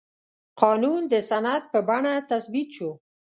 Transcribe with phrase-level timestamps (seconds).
[0.61, 2.91] قانون د سند په بڼه تثبیت شو.